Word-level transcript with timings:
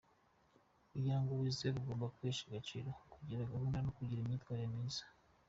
Kugira 0.91 1.17
ngo 1.21 1.31
wizerwe 1.41 1.77
ugomba 1.81 2.13
kwihesha 2.15 2.43
agaciro, 2.47 2.89
kugira 3.13 3.49
gahunda, 3.51 3.77
no 3.83 3.91
kugira 3.97 4.19
imyitwarire 4.21 4.67
myiza. 4.73 5.03